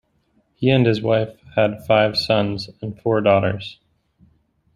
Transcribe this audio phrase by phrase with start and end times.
[0.55, 3.77] He and his wife have five sons and four daughters.